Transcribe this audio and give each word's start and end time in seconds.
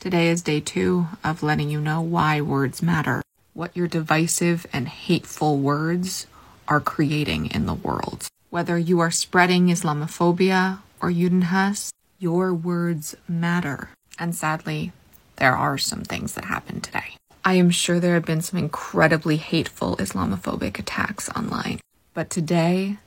Today 0.00 0.28
is 0.28 0.42
day 0.42 0.60
two 0.60 1.08
of 1.24 1.42
letting 1.42 1.70
you 1.70 1.80
know 1.80 2.00
why 2.00 2.40
words 2.40 2.80
matter, 2.80 3.20
what 3.52 3.76
your 3.76 3.88
divisive 3.88 4.64
and 4.72 4.86
hateful 4.86 5.58
words 5.58 6.28
are 6.68 6.80
creating 6.80 7.46
in 7.46 7.66
the 7.66 7.74
world. 7.74 8.28
Whether 8.48 8.78
you 8.78 9.00
are 9.00 9.10
spreading 9.10 9.66
Islamophobia 9.66 10.78
or 11.02 11.10
Judenhass, 11.10 11.90
your 12.20 12.54
words 12.54 13.16
matter. 13.26 13.90
And 14.20 14.36
sadly, 14.36 14.92
there 15.34 15.56
are 15.56 15.76
some 15.78 16.02
things 16.02 16.34
that 16.34 16.44
happened 16.44 16.84
today. 16.84 17.16
I 17.44 17.54
am 17.54 17.70
sure 17.70 17.98
there 17.98 18.14
have 18.14 18.24
been 18.24 18.40
some 18.40 18.60
incredibly 18.60 19.36
hateful 19.36 19.96
Islamophobic 19.96 20.78
attacks 20.78 21.28
online. 21.30 21.80
But 22.14 22.30
today, 22.30 22.98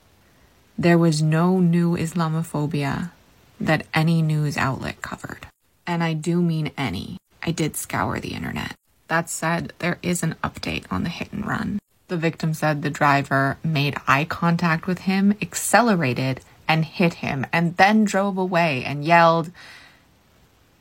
there 0.78 0.98
was 0.98 1.22
no 1.22 1.58
new 1.62 1.96
Islamophobia 1.96 3.12
that 3.62 3.86
any 3.94 4.22
news 4.22 4.58
outlet 4.58 5.02
covered. 5.02 5.48
And 5.92 6.02
I 6.02 6.14
do 6.14 6.42
mean 6.42 6.72
any. 6.78 7.18
I 7.44 7.52
did 7.52 7.76
scour 7.76 8.22
the 8.22 8.34
internet. 8.34 8.76
That 9.10 9.30
said, 9.30 9.74
there 9.80 10.00
is 10.02 10.24
an 10.24 10.36
update 10.42 10.86
on 10.90 11.04
the 11.04 11.10
hit 11.10 11.34
and 11.34 11.46
run. 11.46 11.80
The 12.08 12.16
victim 12.16 12.54
said 12.54 12.82
the 12.82 12.90
driver 12.90 13.58
made 13.62 13.98
eye 14.08 14.24
contact 14.24 14.88
with 14.88 15.00
him, 15.00 15.36
accelerated, 15.42 16.40
and 16.66 16.86
hit 16.86 17.16
him, 17.16 17.46
and 17.52 17.76
then 17.76 18.06
drove 18.06 18.38
away 18.38 18.86
and 18.86 19.04
yelled, 19.04 19.52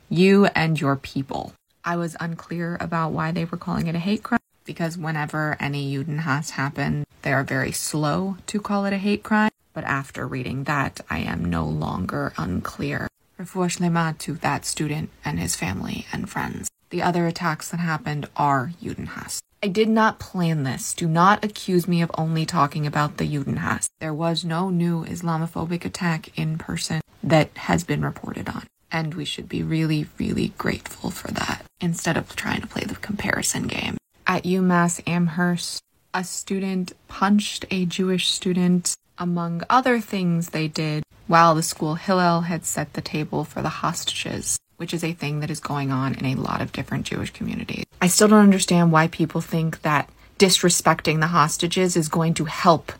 You 0.07 0.45
and 0.55 0.79
your 0.79 0.95
people. 0.95 1.51
I 1.83 1.97
was 1.97 2.15
unclear 2.21 2.77
about 2.79 3.11
why 3.11 3.33
they 3.33 3.43
were 3.43 3.57
calling 3.57 3.87
it 3.87 3.95
a 3.95 3.99
hate 3.99 4.23
crime 4.23 4.39
because 4.63 4.97
whenever 4.97 5.57
any 5.59 5.93
Judenhass 5.93 6.51
happened, 6.51 7.05
they 7.23 7.33
are 7.33 7.43
very 7.43 7.73
slow 7.73 8.37
to 8.47 8.61
call 8.61 8.85
it 8.85 8.93
a 8.93 8.97
hate 8.97 9.23
crime. 9.23 9.51
But 9.73 9.83
after 9.83 10.25
reading 10.25 10.63
that, 10.65 11.01
I 11.09 11.19
am 11.19 11.43
no 11.43 11.65
longer 11.65 12.31
unclear. 12.37 13.10
Refuah 13.41 13.75
Shlema 13.75 14.15
to 14.19 14.33
that 14.35 14.65
student 14.65 15.09
and 15.25 15.39
his 15.39 15.55
family 15.55 16.05
and 16.13 16.29
friends. 16.29 16.69
The 16.91 17.01
other 17.01 17.25
attacks 17.25 17.71
that 17.71 17.79
happened 17.79 18.29
are 18.35 18.71
Judenhass. 18.79 19.39
I 19.63 19.67
did 19.67 19.89
not 19.89 20.19
plan 20.19 20.63
this. 20.63 20.93
Do 20.93 21.07
not 21.07 21.43
accuse 21.43 21.87
me 21.87 22.03
of 22.03 22.11
only 22.17 22.45
talking 22.45 22.85
about 22.85 23.17
the 23.17 23.27
Judenhass. 23.27 23.87
There 23.99 24.13
was 24.13 24.45
no 24.45 24.69
new 24.69 25.05
Islamophobic 25.05 25.85
attack 25.85 26.37
in 26.37 26.59
person 26.59 27.01
that 27.23 27.49
has 27.57 27.83
been 27.83 28.03
reported 28.03 28.47
on. 28.47 28.67
And 28.91 29.15
we 29.15 29.25
should 29.25 29.49
be 29.49 29.63
really, 29.63 30.07
really 30.19 30.49
grateful 30.59 31.09
for 31.09 31.31
that 31.31 31.65
instead 31.79 32.17
of 32.17 32.35
trying 32.35 32.61
to 32.61 32.67
play 32.67 32.83
the 32.83 32.95
comparison 32.95 33.65
game. 33.67 33.97
At 34.27 34.43
UMass 34.43 35.01
Amherst, 35.07 35.81
a 36.13 36.23
student 36.23 36.93
punched 37.07 37.65
a 37.71 37.85
Jewish 37.85 38.29
student, 38.29 38.93
among 39.17 39.63
other 39.69 39.99
things 39.99 40.49
they 40.49 40.67
did, 40.67 41.03
while 41.27 41.55
the 41.55 41.63
school 41.63 41.95
Hillel 41.95 42.41
had 42.41 42.65
set 42.65 42.93
the 42.93 43.01
table 43.01 43.43
for 43.43 43.61
the 43.61 43.69
hostages 43.69 44.57
which 44.81 44.95
is 44.95 45.03
a 45.03 45.13
thing 45.13 45.41
that 45.41 45.51
is 45.51 45.59
going 45.59 45.91
on 45.91 46.15
in 46.15 46.25
a 46.25 46.33
lot 46.33 46.59
of 46.59 46.71
different 46.71 47.05
Jewish 47.05 47.29
communities. 47.29 47.85
I 48.01 48.07
still 48.07 48.27
don't 48.27 48.39
understand 48.39 48.91
why 48.91 49.09
people 49.09 49.39
think 49.39 49.83
that 49.83 50.09
disrespecting 50.39 51.19
the 51.19 51.27
hostages 51.27 51.95
is 51.95 52.09
going 52.09 52.33
to 52.33 52.45
help 52.45 52.91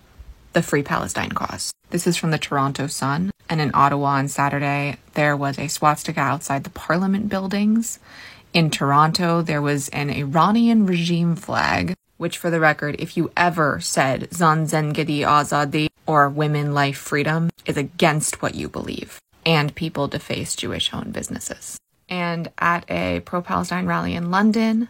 the 0.54 0.62
Free 0.62 0.84
Palestine 0.84 1.32
cause. 1.32 1.72
This 1.90 2.06
is 2.06 2.18
from 2.18 2.30
the 2.30 2.38
Toronto 2.38 2.86
Sun. 2.86 3.32
And 3.50 3.60
in 3.60 3.72
Ottawa 3.74 4.10
on 4.10 4.28
Saturday, 4.28 4.98
there 5.16 5.36
was 5.36 5.58
a 5.58 5.70
swastika 5.70 6.20
outside 6.20 6.66
the 6.66 6.70
parliament 6.70 7.30
buildings. 7.30 7.98
In 8.54 8.70
Toronto, 8.70 9.42
there 9.42 9.62
was 9.62 9.90
an 9.90 10.12
Iranian 10.12 10.86
regime 10.86 11.36
flag, 11.36 11.96
which, 12.22 12.38
for 12.38 12.52
the 12.52 12.60
record, 12.60 12.96
if 13.00 13.18
you 13.18 13.32
ever 13.36 13.80
said 13.80 14.32
Zan 14.32 14.68
Zendegi 14.68 15.22
Azadi 15.22 15.88
or 16.06 16.30
women 16.30 16.72
life 16.76 16.98
freedom, 16.98 17.50
is 17.66 17.78
against 17.78 18.44
what 18.44 18.54
you 18.54 18.70
believe 18.70 19.20
and 19.44 19.74
people 19.74 20.08
deface 20.08 20.56
Jewish 20.56 20.94
owned 20.94 21.14
businesses. 21.14 21.80
And 22.08 22.52
at 22.60 22.90
a 22.92 23.22
pro 23.22 23.42
Palestine 23.42 23.88
rally 23.88 24.14
in 24.14 24.30
London, 24.30 24.90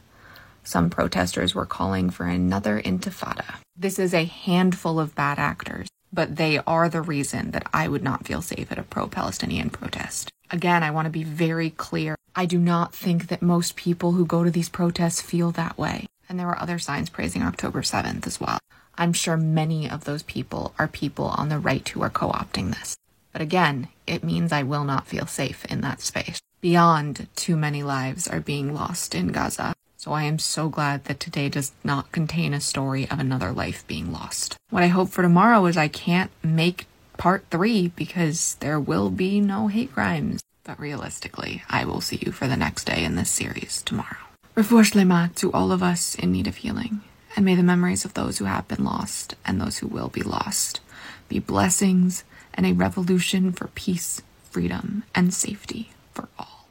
some 0.64 0.90
protesters 0.90 1.56
were 1.56 1.66
calling 1.66 2.10
for 2.10 2.26
another 2.26 2.82
intifada. 2.82 3.56
This 3.78 3.98
is 3.98 4.14
a 4.14 4.26
handful 4.26 5.00
of 5.00 5.16
bad 5.16 5.40
actors, 5.40 5.88
but 6.12 6.36
they 6.36 6.60
are 6.60 6.90
the 6.90 7.02
reason 7.02 7.52
that 7.52 7.68
I 7.74 7.88
would 7.88 8.04
not 8.04 8.26
feel 8.26 8.42
safe 8.42 8.72
at 8.72 8.78
a 8.78 8.84
pro 8.84 9.08
Palestinian 9.08 9.70
protest. 9.70 10.30
Again, 10.50 10.84
I 10.84 10.92
want 10.92 11.06
to 11.06 11.12
be 11.12 11.24
very 11.24 11.70
clear. 11.70 12.18
I 12.36 12.46
do 12.46 12.60
not 12.60 12.94
think 12.94 13.28
that 13.28 13.42
most 13.42 13.76
people 13.76 14.14
who 14.14 14.26
go 14.26 14.44
to 14.44 14.52
these 14.52 14.70
protests 14.70 15.22
feel 15.22 15.52
that 15.52 15.78
way. 15.78 16.08
And 16.32 16.40
there 16.40 16.48
were 16.48 16.62
other 16.62 16.80
signs 16.80 17.10
praising 17.10 17.44
October 17.44 17.82
7th 17.82 18.26
as 18.26 18.40
well. 18.40 18.58
I'm 18.98 19.12
sure 19.12 19.36
many 19.36 19.90
of 19.90 20.06
those 20.06 20.24
people 20.24 20.74
are 20.80 20.88
people 20.88 21.26
on 21.26 21.50
the 21.50 21.60
right 21.60 21.86
who 21.90 22.02
are 22.04 22.10
co 22.10 22.30
opting 22.30 22.74
this. 22.74 22.96
But 23.34 23.42
again, 23.42 23.90
it 24.08 24.24
means 24.24 24.54
I 24.54 24.64
will 24.64 24.86
not 24.86 25.08
feel 25.08 25.26
safe 25.28 25.66
in 25.66 25.82
that 25.82 26.00
space. 26.00 26.40
Beyond 26.62 27.28
too 27.36 27.58
many 27.58 27.84
lives 27.84 28.30
are 28.30 28.40
being 28.40 28.74
lost 28.74 29.14
in 29.14 29.34
Gaza. 29.34 29.74
So 29.98 30.14
I 30.14 30.24
am 30.24 30.40
so 30.40 30.70
glad 30.70 31.04
that 31.04 31.20
today 31.20 31.50
does 31.50 31.74
not 31.84 32.14
contain 32.14 32.54
a 32.54 32.62
story 32.62 33.10
of 33.10 33.20
another 33.20 33.52
life 33.52 33.86
being 33.86 34.14
lost. 34.14 34.56
What 34.70 34.84
I 34.84 34.88
hope 34.88 35.10
for 35.10 35.24
tomorrow 35.24 35.66
is 35.66 35.76
I 35.76 35.90
can't 35.90 36.32
make 36.42 36.88
part 37.18 37.44
three 37.52 37.90
because 37.90 38.56
there 38.62 38.80
will 38.80 39.10
be 39.10 39.42
no 39.42 39.68
hate 39.68 39.92
crimes. 39.92 40.40
But 40.64 40.80
realistically, 40.80 41.64
I 41.70 41.84
will 41.84 42.00
see 42.00 42.24
you 42.26 42.32
for 42.32 42.48
the 42.48 42.56
next 42.56 42.86
day 42.86 43.04
in 43.04 43.16
this 43.16 43.30
series 43.30 43.82
tomorrow. 43.82 44.31
Refuah 44.54 44.84
Shlema 44.84 45.34
to 45.36 45.50
all 45.54 45.72
of 45.72 45.82
us 45.82 46.14
in 46.16 46.34
need 46.34 46.46
of 46.46 46.58
healing, 46.58 47.00
and 47.38 47.46
may 47.46 47.56
the 47.56 47.64
memories 47.64 48.04
of 48.04 48.16
those 48.16 48.38
who 48.38 48.44
have 48.44 48.68
been 48.68 48.84
lost 48.84 49.36
and 49.46 49.62
those 49.62 49.78
who 49.78 49.88
will 49.88 50.10
be 50.10 50.22
lost 50.22 50.82
be 51.30 51.40
blessings 51.40 52.26
and 52.54 52.66
a 52.66 52.74
revolution 52.74 53.54
for 53.54 53.68
peace, 53.68 54.22
freedom, 54.50 55.06
and 55.16 55.34
safety 55.34 55.94
for 56.14 56.28
all. 56.38 56.68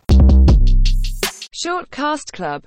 Shortcast 1.54 2.32
Club 2.32 2.58